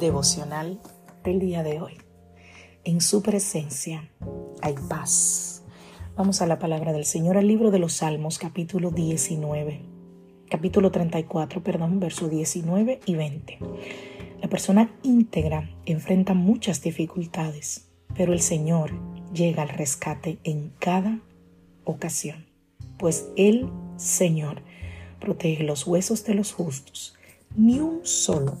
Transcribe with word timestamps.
Devocional 0.00 0.80
del 1.24 1.40
día 1.40 1.62
de 1.62 1.78
hoy. 1.78 1.98
En 2.84 3.02
su 3.02 3.22
presencia 3.22 4.10
hay 4.62 4.74
paz. 4.88 5.62
Vamos 6.16 6.40
a 6.40 6.46
la 6.46 6.58
palabra 6.58 6.94
del 6.94 7.04
Señor, 7.04 7.36
al 7.36 7.46
libro 7.46 7.70
de 7.70 7.78
los 7.78 7.92
Salmos, 7.92 8.38
capítulo 8.38 8.92
19, 8.92 9.82
capítulo 10.50 10.90
34, 10.90 11.62
perdón, 11.62 12.00
verso 12.00 12.30
19 12.30 13.00
y 13.04 13.14
20. 13.14 13.58
La 14.40 14.48
persona 14.48 14.90
íntegra 15.02 15.68
enfrenta 15.84 16.32
muchas 16.32 16.80
dificultades, 16.80 17.90
pero 18.16 18.32
el 18.32 18.40
Señor 18.40 18.92
llega 19.34 19.64
al 19.64 19.68
rescate 19.68 20.38
en 20.44 20.72
cada 20.78 21.20
ocasión, 21.84 22.46
pues 22.98 23.28
el 23.36 23.68
Señor 23.98 24.62
protege 25.20 25.62
los 25.62 25.86
huesos 25.86 26.24
de 26.24 26.32
los 26.32 26.54
justos, 26.54 27.14
ni 27.54 27.80
un 27.80 28.00
solo 28.06 28.56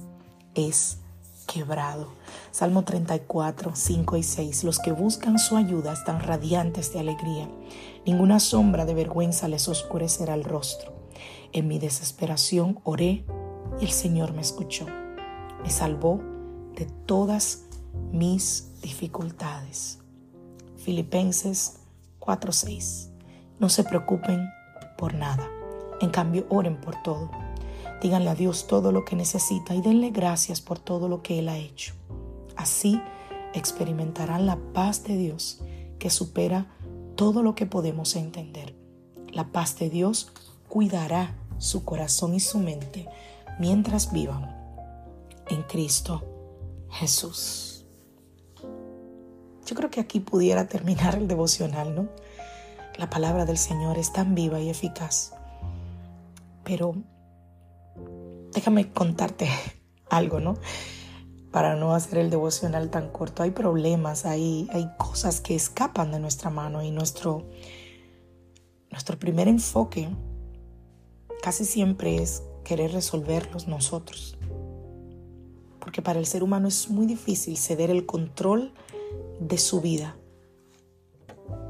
es 0.54 0.99
quebrado. 1.52 2.08
Salmo 2.52 2.84
34, 2.84 3.72
5 3.74 4.16
y 4.16 4.22
6. 4.22 4.64
Los 4.64 4.78
que 4.78 4.92
buscan 4.92 5.38
su 5.38 5.56
ayuda 5.56 5.92
están 5.92 6.20
radiantes 6.20 6.92
de 6.92 7.00
alegría. 7.00 7.48
Ninguna 8.06 8.38
sombra 8.38 8.84
de 8.84 8.94
vergüenza 8.94 9.48
les 9.48 9.68
oscurecerá 9.68 10.34
el 10.34 10.44
rostro. 10.44 10.92
En 11.52 11.66
mi 11.66 11.78
desesperación 11.78 12.78
oré 12.84 13.24
y 13.80 13.84
el 13.84 13.90
Señor 13.90 14.32
me 14.32 14.42
escuchó. 14.42 14.86
Me 15.62 15.70
salvó 15.70 16.20
de 16.76 16.86
todas 17.06 17.64
mis 18.12 18.80
dificultades. 18.80 19.98
Filipenses 20.76 21.80
4:6. 22.20 23.10
No 23.58 23.68
se 23.68 23.82
preocupen 23.84 24.48
por 24.96 25.14
nada. 25.14 25.48
En 26.00 26.10
cambio, 26.10 26.46
oren 26.48 26.80
por 26.80 27.02
todo 27.02 27.30
Díganle 28.00 28.30
a 28.30 28.34
Dios 28.34 28.66
todo 28.66 28.92
lo 28.92 29.04
que 29.04 29.16
necesita 29.16 29.74
y 29.74 29.82
denle 29.82 30.10
gracias 30.10 30.60
por 30.60 30.78
todo 30.78 31.08
lo 31.08 31.22
que 31.22 31.38
Él 31.38 31.48
ha 31.48 31.58
hecho. 31.58 31.94
Así 32.56 33.00
experimentarán 33.52 34.46
la 34.46 34.56
paz 34.72 35.04
de 35.04 35.16
Dios 35.16 35.60
que 35.98 36.08
supera 36.08 36.66
todo 37.14 37.42
lo 37.42 37.54
que 37.54 37.66
podemos 37.66 38.16
entender. 38.16 38.74
La 39.32 39.52
paz 39.52 39.78
de 39.78 39.90
Dios 39.90 40.32
cuidará 40.68 41.36
su 41.58 41.84
corazón 41.84 42.34
y 42.34 42.40
su 42.40 42.58
mente 42.58 43.06
mientras 43.58 44.12
vivan 44.12 44.56
en 45.48 45.62
Cristo 45.64 46.24
Jesús. 46.88 47.84
Yo 49.66 49.76
creo 49.76 49.90
que 49.90 50.00
aquí 50.00 50.20
pudiera 50.20 50.66
terminar 50.66 51.16
el 51.16 51.28
devocional, 51.28 51.94
¿no? 51.94 52.08
La 52.96 53.10
palabra 53.10 53.44
del 53.44 53.58
Señor 53.58 53.98
es 53.98 54.12
tan 54.12 54.34
viva 54.34 54.58
y 54.60 54.70
eficaz. 54.70 55.32
Pero 56.64 56.94
déjame 58.52 58.92
contarte 58.92 59.48
algo, 60.10 60.40
¿no? 60.40 60.54
Para 61.50 61.74
no 61.76 61.94
hacer 61.94 62.18
el 62.18 62.30
devocional 62.30 62.90
tan 62.90 63.10
corto. 63.10 63.42
Hay 63.42 63.50
problemas, 63.50 64.24
hay, 64.24 64.68
hay 64.72 64.88
cosas 64.96 65.40
que 65.40 65.54
escapan 65.54 66.12
de 66.12 66.20
nuestra 66.20 66.50
mano 66.50 66.82
y 66.82 66.90
nuestro, 66.90 67.48
nuestro 68.90 69.18
primer 69.18 69.48
enfoque 69.48 70.08
casi 71.42 71.64
siempre 71.64 72.16
es 72.22 72.42
querer 72.64 72.92
resolverlos 72.92 73.66
nosotros. 73.66 74.38
Porque 75.80 76.02
para 76.02 76.18
el 76.18 76.26
ser 76.26 76.42
humano 76.42 76.68
es 76.68 76.90
muy 76.90 77.06
difícil 77.06 77.56
ceder 77.56 77.90
el 77.90 78.06
control 78.06 78.72
de 79.40 79.58
su 79.58 79.80
vida 79.80 80.16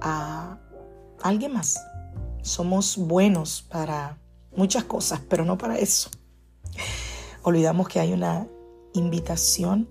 a 0.00 0.59
alguien 1.22 1.53
más. 1.53 1.80
Somos 2.42 2.97
buenos 2.97 3.62
para 3.62 4.19
muchas 4.56 4.84
cosas, 4.84 5.20
pero 5.28 5.44
no 5.44 5.58
para 5.58 5.78
eso. 5.78 6.10
Olvidamos 7.42 7.88
que 7.88 8.00
hay 8.00 8.12
una 8.12 8.48
invitación 8.92 9.88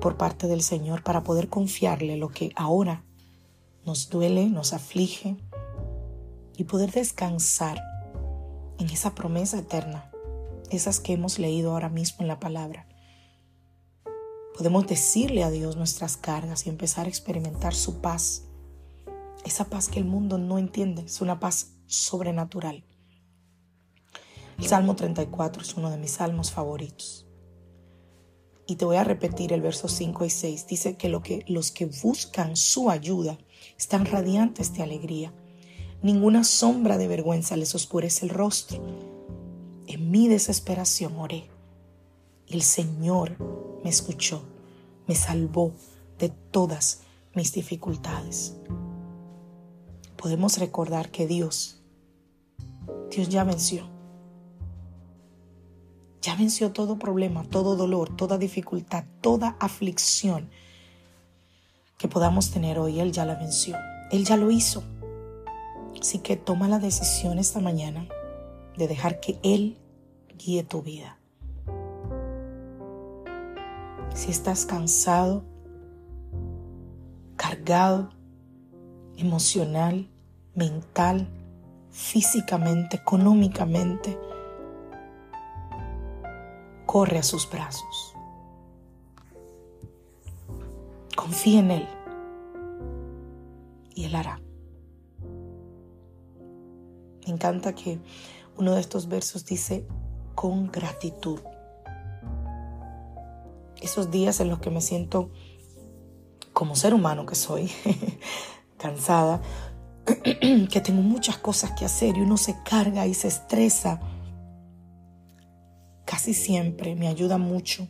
por 0.00 0.16
parte 0.16 0.46
del 0.46 0.62
Señor 0.62 1.02
para 1.02 1.22
poder 1.22 1.48
confiarle 1.48 2.16
lo 2.16 2.28
que 2.28 2.52
ahora 2.56 3.04
nos 3.84 4.08
duele, 4.08 4.48
nos 4.48 4.72
aflige 4.72 5.36
y 6.56 6.64
poder 6.64 6.90
descansar 6.90 7.80
en 8.78 8.88
esa 8.90 9.14
promesa 9.14 9.58
eterna, 9.58 10.10
esas 10.70 11.00
que 11.00 11.12
hemos 11.12 11.38
leído 11.38 11.72
ahora 11.72 11.88
mismo 11.88 12.18
en 12.20 12.28
la 12.28 12.40
palabra. 12.40 12.86
Podemos 14.56 14.86
decirle 14.86 15.42
a 15.42 15.50
Dios 15.50 15.76
nuestras 15.76 16.16
cargas 16.16 16.66
y 16.66 16.70
empezar 16.70 17.06
a 17.06 17.08
experimentar 17.08 17.74
su 17.74 18.00
paz, 18.00 18.44
esa 19.44 19.64
paz 19.64 19.88
que 19.88 19.98
el 19.98 20.04
mundo 20.04 20.38
no 20.38 20.58
entiende, 20.58 21.02
es 21.02 21.20
una 21.20 21.40
paz 21.40 21.72
sobrenatural. 21.86 22.84
El 24.60 24.66
Salmo 24.66 24.94
34 24.94 25.62
es 25.62 25.74
uno 25.74 25.88
de 25.88 25.96
mis 25.96 26.10
salmos 26.10 26.52
favoritos. 26.52 27.26
Y 28.66 28.76
te 28.76 28.84
voy 28.84 28.96
a 28.96 29.04
repetir 29.04 29.54
el 29.54 29.62
verso 29.62 29.88
5 29.88 30.26
y 30.26 30.30
6. 30.30 30.66
Dice 30.66 30.96
que, 30.98 31.08
lo 31.08 31.22
que 31.22 31.46
los 31.48 31.70
que 31.70 31.86
buscan 31.86 32.56
su 32.56 32.90
ayuda 32.90 33.38
están 33.78 34.04
radiantes 34.04 34.74
de 34.74 34.82
alegría. 34.82 35.32
Ninguna 36.02 36.44
sombra 36.44 36.98
de 36.98 37.08
vergüenza 37.08 37.56
les 37.56 37.74
oscurece 37.74 38.26
el 38.26 38.32
rostro. 38.32 38.82
En 39.86 40.10
mi 40.10 40.28
desesperación 40.28 41.16
oré. 41.16 41.48
El 42.46 42.60
Señor 42.60 43.38
me 43.82 43.88
escuchó, 43.88 44.42
me 45.06 45.14
salvó 45.14 45.72
de 46.18 46.28
todas 46.28 47.00
mis 47.34 47.54
dificultades. 47.54 48.56
Podemos 50.18 50.58
recordar 50.58 51.10
que 51.10 51.26
Dios, 51.26 51.80
Dios 53.10 53.30
ya 53.30 53.42
venció 53.42 53.99
ya 56.22 56.36
venció 56.36 56.72
todo 56.72 56.98
problema, 56.98 57.44
todo 57.44 57.76
dolor, 57.76 58.14
toda 58.14 58.36
dificultad, 58.36 59.04
toda 59.20 59.56
aflicción 59.58 60.50
que 61.96 62.08
podamos 62.08 62.50
tener 62.50 62.78
hoy. 62.78 63.00
Él 63.00 63.12
ya 63.12 63.24
la 63.24 63.34
venció. 63.34 63.76
Él 64.10 64.24
ya 64.24 64.36
lo 64.36 64.50
hizo. 64.50 64.82
Así 66.00 66.18
que 66.18 66.36
toma 66.36 66.68
la 66.68 66.78
decisión 66.78 67.38
esta 67.38 67.60
mañana 67.60 68.06
de 68.76 68.88
dejar 68.88 69.20
que 69.20 69.38
Él 69.42 69.78
guíe 70.36 70.62
tu 70.62 70.82
vida. 70.82 71.18
Si 74.14 74.30
estás 74.30 74.66
cansado, 74.66 75.44
cargado, 77.36 78.10
emocional, 79.16 80.08
mental, 80.54 81.28
físicamente, 81.90 82.96
económicamente, 82.96 84.18
corre 86.90 87.18
a 87.18 87.22
sus 87.22 87.48
brazos. 87.48 88.16
Confía 91.14 91.60
en 91.60 91.70
Él 91.70 91.88
y 93.94 94.06
Él 94.06 94.14
hará. 94.16 94.40
Me 97.24 97.32
encanta 97.32 97.76
que 97.76 98.00
uno 98.58 98.74
de 98.74 98.80
estos 98.80 99.06
versos 99.06 99.44
dice 99.44 99.86
con 100.34 100.72
gratitud. 100.72 101.38
Esos 103.80 104.10
días 104.10 104.40
en 104.40 104.48
los 104.48 104.58
que 104.58 104.70
me 104.70 104.80
siento 104.80 105.30
como 106.52 106.74
ser 106.74 106.92
humano 106.92 107.24
que 107.24 107.36
soy, 107.36 107.70
cansada, 108.78 109.40
que 110.04 110.80
tengo 110.80 111.02
muchas 111.02 111.38
cosas 111.38 111.70
que 111.70 111.84
hacer 111.84 112.16
y 112.16 112.22
uno 112.22 112.36
se 112.36 112.60
carga 112.64 113.06
y 113.06 113.14
se 113.14 113.28
estresa 113.28 114.00
casi 116.10 116.34
siempre 116.34 116.96
me 116.96 117.06
ayuda 117.06 117.38
mucho 117.38 117.86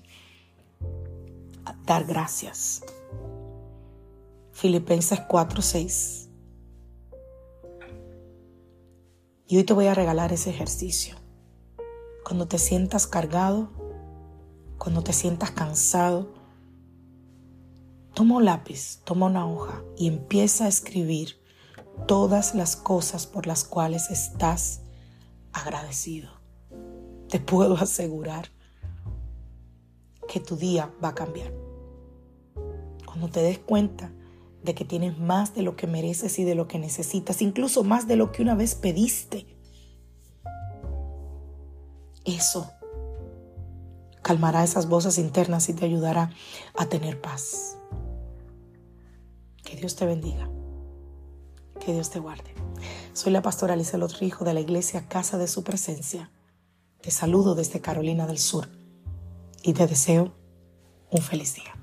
a 1.64 1.72
dar 1.86 2.04
gracias. 2.04 2.82
Filipenses 4.52 5.20
4:6. 5.20 6.28
Y 9.46 9.56
hoy 9.56 9.64
te 9.64 9.72
voy 9.72 9.86
a 9.86 9.94
regalar 9.94 10.34
ese 10.34 10.50
ejercicio. 10.50 11.16
Cuando 12.22 12.46
te 12.46 12.58
sientas 12.58 13.06
cargado, 13.06 13.70
cuando 14.76 15.02
te 15.02 15.14
sientas 15.14 15.50
cansado, 15.52 16.38
Toma 18.12 18.36
un 18.36 18.44
lápiz, 18.44 18.98
toma 19.04 19.26
una 19.26 19.46
hoja 19.46 19.82
y 19.96 20.08
empieza 20.08 20.64
a 20.64 20.68
escribir 20.68 21.40
todas 22.08 22.56
las 22.56 22.74
cosas 22.74 23.26
por 23.26 23.46
las 23.46 23.62
cuales 23.62 24.10
estás 24.10 24.82
agradecido. 25.52 26.39
Te 27.30 27.38
puedo 27.38 27.76
asegurar 27.76 28.50
que 30.28 30.40
tu 30.40 30.56
día 30.56 30.92
va 31.02 31.08
a 31.08 31.14
cambiar. 31.14 31.52
Cuando 33.06 33.28
te 33.28 33.40
des 33.40 33.58
cuenta 33.58 34.12
de 34.64 34.74
que 34.74 34.84
tienes 34.84 35.18
más 35.18 35.54
de 35.54 35.62
lo 35.62 35.76
que 35.76 35.86
mereces 35.86 36.38
y 36.38 36.44
de 36.44 36.54
lo 36.54 36.66
que 36.66 36.78
necesitas, 36.78 37.40
incluso 37.40 37.84
más 37.84 38.08
de 38.08 38.16
lo 38.16 38.32
que 38.32 38.42
una 38.42 38.54
vez 38.54 38.74
pediste. 38.74 39.46
Eso 42.24 42.70
calmará 44.22 44.62
esas 44.64 44.88
voces 44.88 45.18
internas 45.18 45.68
y 45.68 45.72
te 45.72 45.84
ayudará 45.84 46.30
a 46.76 46.86
tener 46.86 47.20
paz. 47.20 47.76
Que 49.64 49.76
Dios 49.76 49.94
te 49.96 50.04
bendiga. 50.04 50.50
Que 51.78 51.92
Dios 51.92 52.10
te 52.10 52.18
guarde. 52.18 52.54
Soy 53.12 53.32
la 53.32 53.42
pastora 53.42 53.74
Alicia 53.74 53.98
Rijo 54.18 54.44
de 54.44 54.54
la 54.54 54.60
iglesia 54.60 55.08
Casa 55.08 55.38
de 55.38 55.48
Su 55.48 55.64
Presencia. 55.64 56.30
Te 57.02 57.10
saludo 57.10 57.54
desde 57.54 57.80
Carolina 57.80 58.26
del 58.26 58.38
Sur 58.38 58.68
y 59.62 59.72
te 59.72 59.86
deseo 59.86 60.34
un 61.10 61.22
feliz 61.22 61.54
día. 61.54 61.74